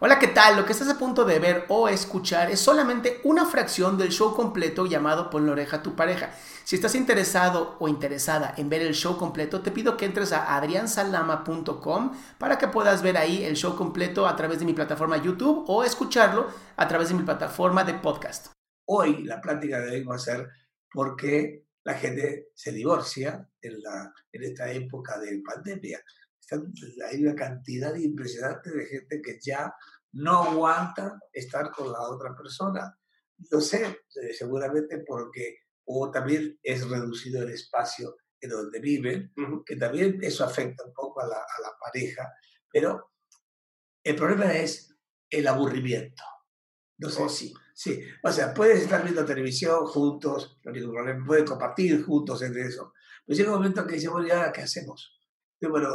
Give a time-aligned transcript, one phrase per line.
[0.00, 0.56] Hola, ¿qué tal?
[0.56, 4.32] Lo que estás a punto de ver o escuchar es solamente una fracción del show
[4.32, 6.30] completo llamado Pon la oreja a tu pareja.
[6.62, 10.54] Si estás interesado o interesada en ver el show completo, te pido que entres a
[10.54, 15.64] adriansalama.com para que puedas ver ahí el show completo a través de mi plataforma YouTube
[15.66, 16.46] o escucharlo
[16.76, 18.52] a través de mi plataforma de podcast.
[18.86, 20.48] Hoy la plática de hoy va a ser
[20.92, 23.74] por qué la gente se divorcia en,
[24.30, 26.00] esta época de pandemia
[27.08, 29.74] hay una cantidad impresionante de gente que ya
[30.12, 32.96] no aguanta estar con la otra persona.
[33.50, 39.32] Lo sé, eh, seguramente porque o también es reducido el espacio en donde viven,
[39.64, 42.30] que también eso afecta un poco a la, a la, pareja,
[42.70, 43.12] pero
[44.04, 44.94] el problema es
[45.30, 46.22] el aburrimiento.
[46.98, 51.26] No sé si, sí, o sea, puedes estar viendo televisión juntos, no hay ningún problema,
[51.26, 52.92] pueden compartir juntos entre eso,
[53.24, 55.17] pero llega un momento que dice, bueno, ¿y ahora qué hacemos?
[55.66, 55.88] Bueno,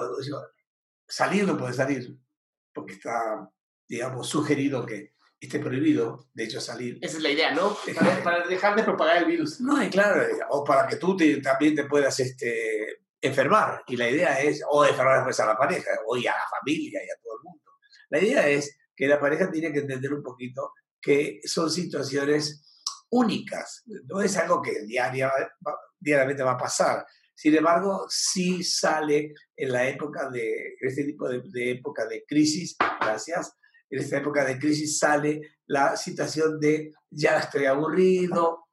[1.08, 2.18] salir no puede salir,
[2.74, 3.50] porque está,
[3.88, 7.00] digamos, sugerido que esté prohibido, de hecho, salir.
[7.02, 7.78] Esa es la idea, ¿no?
[8.24, 9.60] Para, dejar de propagar el virus.
[9.60, 13.84] No, y claro, o para que tú también te puedas este, enfermar.
[13.88, 17.10] Y la idea es, o enfermar después a la pareja, o a la familia y
[17.10, 17.72] a todo el mundo.
[18.10, 23.84] La idea es que la pareja tiene que entender un poquito que son situaciones únicas,
[24.06, 25.32] no es algo que diaria,
[26.00, 27.06] diariamente va a pasar.
[27.36, 33.58] Sin embargo, sí sale en la época de, este tipo de, época de crisis, gracias,
[33.90, 38.68] en esta época de crisis sale la situación de ya estoy aburrido,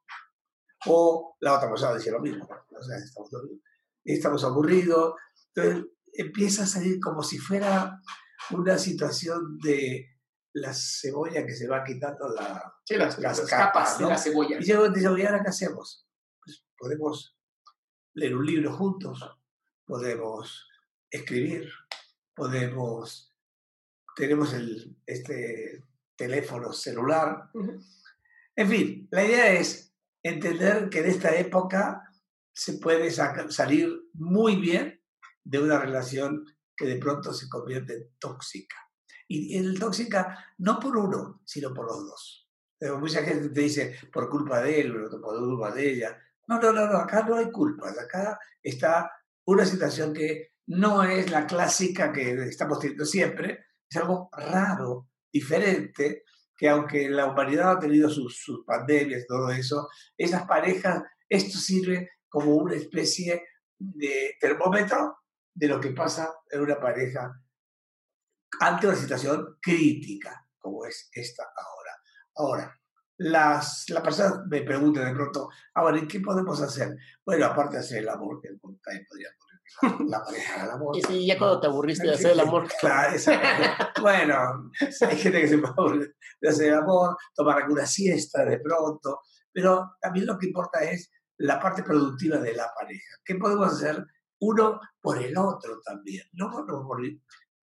[0.87, 3.31] o la otra persona dice lo mismo, o sea, estamos,
[4.05, 5.15] estamos aburridos,
[5.55, 8.01] entonces empieza a salir como si fuera
[8.51, 10.07] una situación de
[10.55, 14.59] la cebolla que se va quitando la, las, capas, de la cebolla.
[14.61, 16.07] Y yo digo, ¿y ahora qué hacemos?
[16.43, 17.37] Pues podemos
[18.21, 19.25] leer un libro juntos,
[19.87, 20.69] podemos
[21.11, 21.71] escribir,
[22.35, 23.35] podemos,
[24.15, 25.85] tenemos el, este
[26.17, 27.51] teléfono celular.
[28.55, 32.13] En fin, la idea es entender que en esta época
[32.53, 35.03] se puede salir muy bien
[35.43, 36.45] de una relación
[36.77, 38.77] que de pronto se convierte en tóxica.
[39.29, 42.51] Y el tóxica no por uno, sino por los dos.
[42.99, 46.19] Mucha gente te dice por culpa de él, por culpa de ella.
[46.51, 49.09] No, no, no, acá no hay culpas, acá está
[49.47, 56.25] una situación que no es la clásica que estamos teniendo siempre, es algo raro, diferente,
[56.57, 62.11] que aunque la humanidad ha tenido sus, sus pandemias todo eso, esas parejas, esto sirve
[62.29, 63.47] como una especie
[63.79, 65.19] de termómetro
[65.55, 67.33] de lo que pasa en una pareja
[68.59, 71.93] ante una situación crítica, como es esta ahora.
[72.35, 72.80] Ahora,
[73.21, 76.97] las, la persona me pregunta de pronto, ahora, ¿y qué podemos hacer?
[77.25, 80.97] Bueno, aparte de hacer el amor, que también podría poner la pareja del amor.
[80.99, 82.67] Y si ya cuando te aburriste de hacer el amor.
[82.81, 83.15] Claro,
[84.01, 89.21] bueno, hay gente que se aburre de hacer el amor, tomar alguna siesta de pronto,
[89.53, 93.17] pero también lo que importa es la parte productiva de la pareja.
[93.23, 94.03] ¿Qué podemos hacer
[94.41, 96.25] uno por el otro también?
[96.33, 97.03] No por, por,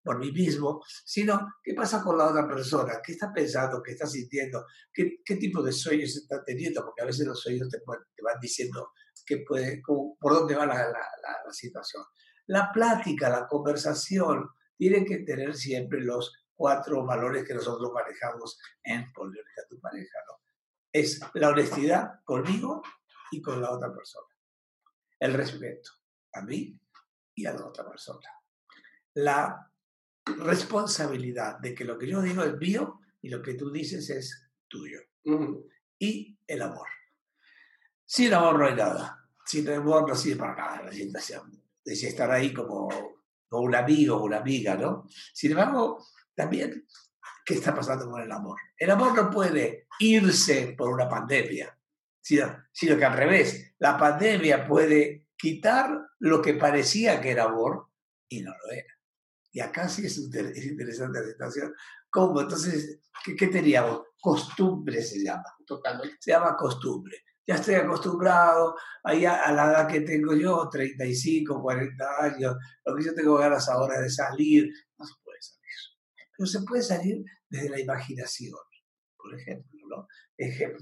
[0.06, 4.06] por mí mismo, sino qué pasa con la otra persona, qué está pensando, qué está
[4.06, 8.22] sintiendo, qué, qué tipo de sueños está teniendo, porque a veces los sueños te, te
[8.22, 8.92] van diciendo
[9.26, 11.00] que puede, por dónde va la, la,
[11.46, 12.04] la, situación.
[12.48, 19.12] La plática, la conversación, tiene que tener siempre los cuatro valores que nosotros manejamos en
[19.12, 20.20] ponerle a tu pareja.
[20.28, 20.46] ¿no?
[20.96, 22.82] es la honestidad conmigo
[23.30, 24.34] y con la otra persona.
[25.20, 25.92] El respeto
[26.32, 26.80] a mí
[27.36, 28.30] y a la otra persona.
[29.16, 29.70] La
[30.26, 34.50] responsabilidad de que lo que yo digo es mío y lo que tú dices es
[34.68, 35.00] tuyo.
[36.00, 36.88] Y el amor.
[38.06, 39.30] Sin amor no hay nada.
[39.46, 40.90] Sin amor no sirve para nada.
[40.92, 42.90] Es estar ahí como,
[43.48, 45.08] como un amigo o una amiga, ¿no?
[45.34, 46.86] Sin embargo, también,
[47.46, 48.60] ¿qué está pasando con el amor?
[48.78, 51.78] El amor no puede irse por una pandemia,
[52.22, 57.90] sino, sino que al revés, la pandemia puede quitar lo que parecía que era amor
[58.28, 58.95] y no lo era.
[59.56, 61.74] Y acá sí es, interesante la situación.
[62.10, 62.42] ¿Cómo?
[62.42, 64.02] Entonces, ¿qué, ¿qué, teníamos?
[64.20, 65.46] Costumbre se llama.
[65.66, 66.18] Totalmente.
[66.20, 67.24] Se llama costumbre.
[67.48, 73.04] Ya estoy acostumbrado, ahí a, la edad que tengo yo, 35, 40 años, lo que
[73.06, 75.62] yo tengo ganas ahora de salir, no se puede salir.
[76.38, 78.60] Pero se puede salir desde la imaginación,
[79.16, 79.88] por ejemplo.
[79.88, 80.08] ¿no?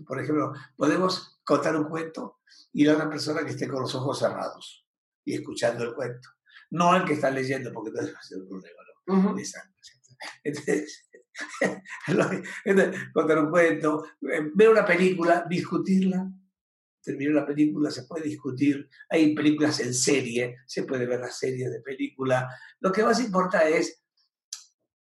[0.08, 2.40] Por ejemplo, podemos contar un cuento
[2.72, 4.88] y la otra persona que esté con los ojos cerrados
[5.24, 6.28] y escuchando el cuento.
[6.74, 9.36] No el que está leyendo, porque no es el problema, ¿no?
[10.44, 11.10] Entonces,
[13.14, 16.32] contar un cuento, eh, ver una película, discutirla,
[17.02, 21.72] terminar la película, se puede discutir, hay películas en serie, se puede ver las series
[21.72, 22.50] de película.
[22.80, 24.04] Lo que más importa es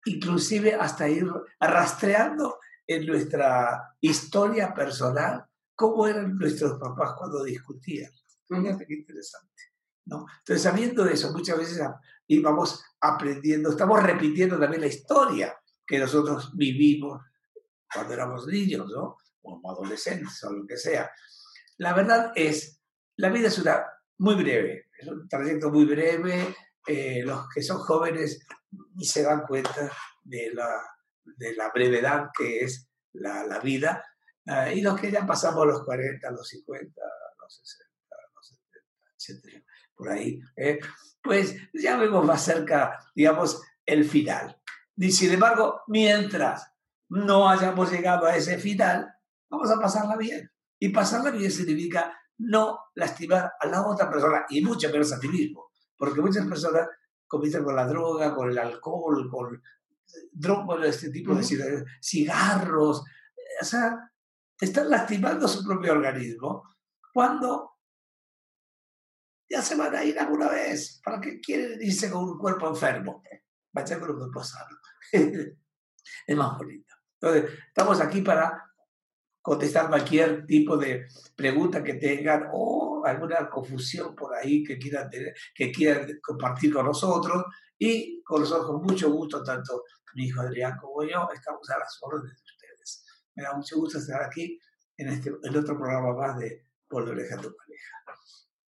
[0.06, 1.28] inclusive hasta ir
[1.60, 5.46] rastreando en nuestra historia personal
[5.76, 8.12] cómo eran nuestros papás cuando discutían.
[8.48, 9.64] Fíjate qué interesante.
[10.18, 11.82] Entonces, sabiendo eso, muchas veces
[12.28, 17.22] íbamos aprendiendo, estamos repitiendo también la historia que nosotros vivimos
[17.92, 19.18] cuando éramos niños, ¿no?
[19.42, 21.12] Como adolescentes o lo que sea.
[21.78, 22.82] La verdad es,
[23.18, 23.84] la vida es una
[24.20, 26.56] muy breve, es un trayecto muy breve.
[26.88, 28.46] Eh, los que son jóvenes
[28.96, 29.92] ni se dan cuenta
[30.24, 34.04] de la, brevedad que es la, vida.
[34.46, 37.02] Uh, y los que ya pasamos los 40, los 50,
[37.40, 38.48] los 60, los
[39.20, 39.69] 70, etc
[40.00, 40.80] por ahí, ¿eh?
[41.22, 44.58] pues ya vemos más cerca, digamos, el final.
[44.96, 46.72] Y sin embargo, mientras
[47.10, 49.14] no hayamos llegado a ese final,
[49.50, 50.50] vamos a pasarla bien.
[50.80, 55.28] Y pasarla bien significa no lastimar a la otra persona y mucho menos a ti
[55.28, 55.70] mismo.
[55.98, 56.88] Porque muchas personas
[57.28, 59.62] comienzan con la droga, con el alcohol, con
[60.32, 61.44] drogas, este tipo de
[62.02, 63.04] cigarros.
[63.62, 64.10] O sea,
[64.58, 66.64] están lastimando su propio organismo
[67.14, 67.79] cuando
[69.50, 71.02] ya se van a ir alguna vez.
[71.04, 73.24] ¿Para qué quieren irse con un cuerpo enfermo?
[73.72, 74.78] Vaya con un cuerpo sano.
[75.12, 76.94] es más bonito.
[77.20, 78.64] Entonces, estamos aquí para
[79.42, 85.34] contestar cualquier tipo de pregunta que tengan o alguna confusión por ahí que quieran, tener,
[85.56, 87.46] que quieran compartir con nosotros.
[87.78, 89.84] Y con nosotros, con mucho gusto, tanto
[90.16, 93.06] mi hijo Adrián como yo, estamos a las órdenes de ustedes.
[93.36, 94.60] Me da mucho gusto estar aquí
[94.98, 97.99] en este el otro programa más de Por tu pareja.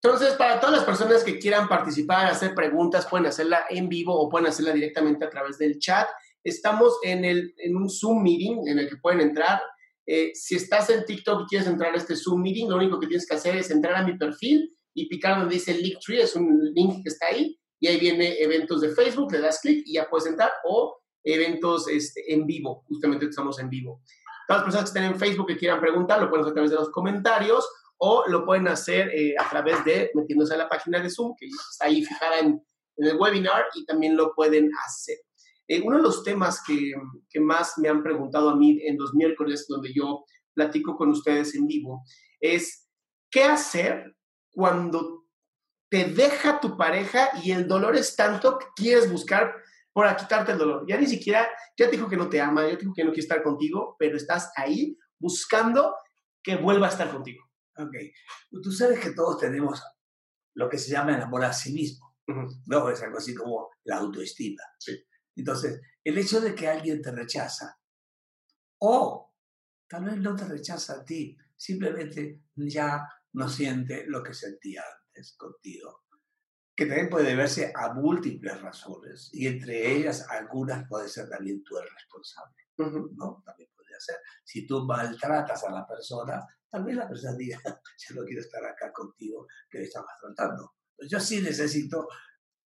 [0.02, 4.30] Entonces, para todas las personas que quieran participar, hacer preguntas, pueden hacerla en vivo o
[4.30, 6.08] pueden hacerla directamente a través del chat.
[6.42, 9.60] Estamos en, el, en un Zoom meeting en el que pueden entrar.
[10.06, 13.08] Eh, si estás en TikTok y quieres entrar a este Zoom meeting, lo único que
[13.08, 16.72] tienes que hacer es entrar a mi perfil y picar donde dice Linktree, es un
[16.74, 20.08] link que está ahí, y ahí viene eventos de Facebook, le das clic y ya
[20.08, 24.02] puedes entrar, o eventos este, en vivo, justamente estamos en vivo.
[24.48, 26.70] Todas las personas que estén en Facebook que quieran preguntar, lo pueden hacer a través
[26.70, 27.68] de los comentarios
[28.02, 31.46] o lo pueden hacer eh, a través de metiéndose a la página de Zoom, que
[31.46, 32.62] está ahí fijada en,
[32.96, 35.16] el webinar, y también lo pueden hacer.
[35.66, 36.92] Eh, uno de los temas que,
[37.30, 41.54] que, más me han preguntado a mí en los miércoles, donde yo platico con ustedes
[41.54, 42.02] en vivo,
[42.40, 42.88] es
[43.30, 44.16] qué hacer
[44.50, 45.24] cuando
[45.90, 49.54] te deja tu pareja y el dolor es tanto que quieres buscar
[49.92, 50.84] para quitarte el dolor.
[50.88, 53.10] Ya ni siquiera, ya te dijo que no te ama, ya te dijo que no
[53.10, 55.94] quiere estar contigo, pero estás ahí buscando
[56.42, 57.49] que vuelva a estar contigo.
[57.76, 57.94] Ok.
[58.62, 59.82] Tú sabes que todos tenemos
[60.54, 62.10] lo que se llama el amor a sí mismo.
[62.66, 62.90] ¿no?
[62.90, 64.62] Es algo así como la autoestima.
[64.78, 65.04] Sí.
[65.36, 67.78] Entonces, el hecho de que alguien te rechaza,
[68.78, 69.34] o
[69.88, 75.34] tal vez no te rechaza a ti, simplemente ya no siente lo que sentía antes
[75.36, 76.04] contigo,
[76.74, 81.78] que también puede deberse a múltiples razones, y entre ellas algunas puede ser también tú
[81.78, 82.56] el responsable,
[83.16, 83.42] ¿no?
[83.44, 83.59] También
[84.00, 84.16] ser.
[84.44, 87.60] Si tú maltratas a la persona, tal vez la persona diga,
[88.08, 90.74] yo no quiero estar acá contigo, que me estás tratando.
[91.08, 92.08] Yo sí necesito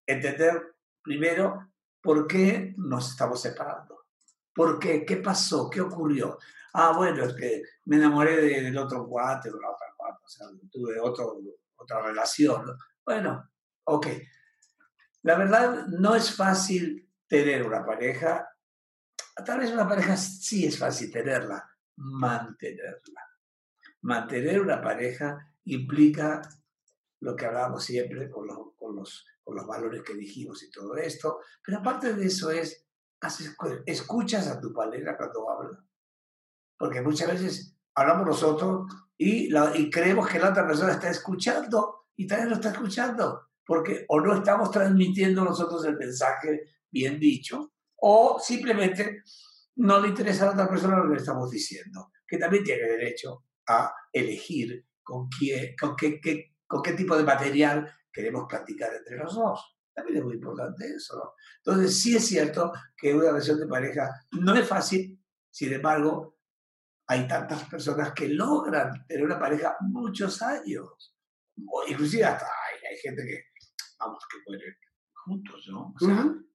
[0.07, 4.07] entender primero por qué nos estamos separando.
[4.55, 5.05] ¿Por qué?
[5.05, 5.69] ¿Qué pasó?
[5.69, 6.39] ¿Qué ocurrió?
[6.75, 10.47] Ah, bueno, es que me enamoré del otro cuate, de la otra cuate, o sea,
[10.71, 11.41] tuve otro,
[11.77, 12.77] otra relación.
[13.05, 13.51] Bueno,
[13.85, 14.07] ok.
[15.23, 18.49] La verdad, no es fácil tener una pareja.
[19.43, 23.29] Tal vez una pareja sí es fácil tenerla, mantenerla.
[24.03, 26.43] Mantener una pareja implica
[27.21, 30.97] lo que hablábamos siempre con los, con los, con los valores que dijimos y todo
[30.97, 32.87] esto, pero aparte de eso es,
[33.87, 35.85] escuchas a tu pareja cuando habla,
[36.77, 42.27] porque muchas veces hablamos nosotros y, y creemos que la otra persona está escuchando y
[42.27, 47.74] también lo está escuchando, porque o no estamos transmitiendo nosotros el mensaje bien dicho,
[48.07, 49.23] o simplemente
[49.77, 52.83] no le interesa a la otra persona lo que le estamos diciendo, que también tiene
[52.83, 55.29] derecho a elegir con,
[55.81, 59.79] con, qué, qué, con qué tipo de material queremos platicar entre los dos.
[59.95, 61.17] También es muy importante eso.
[61.17, 61.33] ¿no?
[61.65, 65.19] Entonces, sí es cierto que una relación de pareja no es fácil,
[65.51, 66.37] sin embargo,
[67.07, 71.17] hay tantas personas que logran tener una pareja muchos años.
[71.89, 73.45] inclusive hasta hay, gente que,
[73.99, 74.77] vamos, que pueden
[75.25, 75.95] juntos, ¿no?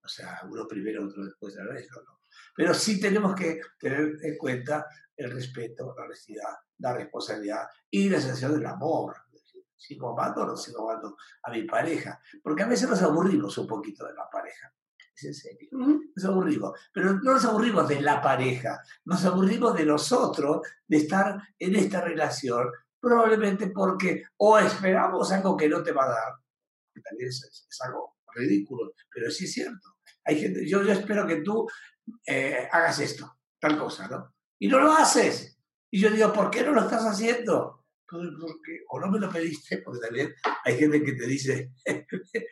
[0.03, 2.19] O sea, uno primero, otro después del resto, ¿no?
[2.55, 4.85] Pero sí tenemos que tener en cuenta
[5.15, 9.15] el respeto, la honestidad, la responsabilidad y la sensación del amor.
[9.75, 12.19] ¿Sigo amando o no sigo amando a mi pareja?
[12.43, 14.73] Porque a veces nos aburrimos un poquito de la pareja.
[15.15, 15.69] Es en serio.
[15.71, 16.77] Nos aburrimos.
[16.93, 18.81] Pero no nos aburrimos de la pareja.
[19.05, 22.67] Nos aburrimos de nosotros, de estar en esta relación,
[22.99, 26.33] probablemente porque o esperamos algo que no te va a dar,
[26.93, 29.97] que también es, es algo ridículo, pero sí es cierto.
[30.25, 31.67] Hay gente, yo, yo espero que tú
[32.25, 34.35] eh, hagas esto, tal cosa, ¿no?
[34.59, 35.57] Y no lo haces.
[35.91, 37.85] Y yo digo, ¿por qué no lo estás haciendo?
[38.07, 40.33] Pues porque, o no me lo pediste, porque también
[40.65, 41.71] hay gente que te dice,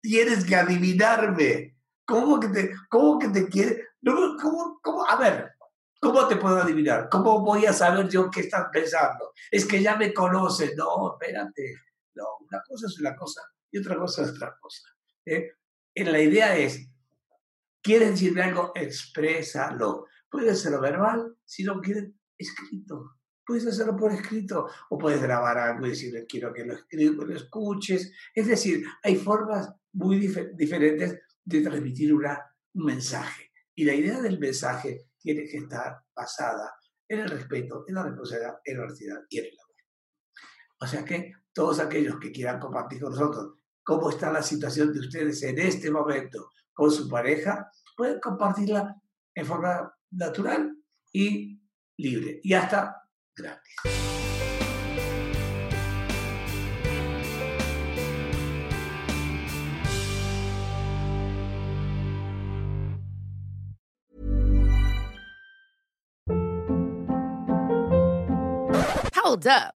[0.00, 1.76] tienes que adivinarme.
[2.04, 3.88] ¿Cómo que te, cómo que te quiere?
[4.02, 5.06] ¿cómo, cómo?
[5.08, 5.52] A ver,
[6.00, 7.08] ¿cómo te puedo adivinar?
[7.10, 9.32] ¿Cómo voy a saber yo qué estás pensando?
[9.50, 10.74] Es que ya me conoces.
[10.76, 11.74] No, espérate.
[12.14, 14.88] No, una cosa es una cosa y otra cosa es otra cosa.
[15.28, 15.52] ¿Eh?
[15.94, 16.88] La idea es,
[17.82, 18.72] ¿quieren decirme algo?
[18.74, 20.06] Exprésalo.
[20.30, 23.16] Puede hacerlo verbal, si no quieren, escrito.
[23.44, 28.12] Puedes hacerlo por escrito o puedes grabar algo y decirle quiero que lo, lo escuches.
[28.34, 32.38] Es decir, hay formas muy diferentes de transmitir una,
[32.74, 33.52] un mensaje.
[33.74, 36.74] Y la idea del mensaje tiene que estar basada
[37.08, 39.76] en el respeto, en la responsabilidad, en la honestidad y en el amor.
[40.80, 43.57] O sea que todos aquellos que quieran compartir con nosotros
[43.88, 48.94] cómo está la situación de ustedes en este momento con su pareja, pueden compartirla
[49.34, 50.76] en forma natural
[51.10, 51.58] y
[51.96, 53.00] libre y hasta
[53.34, 53.76] gratis.
[69.14, 69.77] Hold up.